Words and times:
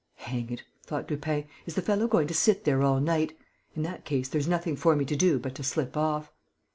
"Hang 0.15 0.49
it!" 0.49 0.63
thought 0.83 1.11
Lupin. 1.11 1.45
"Is 1.67 1.75
the 1.75 1.81
fellow 1.83 2.07
going 2.07 2.25
to 2.25 2.33
sit 2.33 2.63
there 2.63 2.81
all 2.81 2.99
night? 2.99 3.37
In 3.75 3.83
that 3.83 4.03
case, 4.03 4.27
there's 4.29 4.47
nothing 4.47 4.75
for 4.75 4.95
me 4.95 5.05
to 5.05 5.15
do 5.15 5.37
but 5.37 5.53
to 5.53 5.63
slip 5.63 5.95
off...." 5.95 6.31